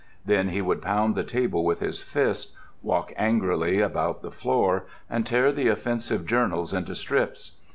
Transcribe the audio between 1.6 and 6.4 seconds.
with his fist, walk angrily about the floor, and tear the offensive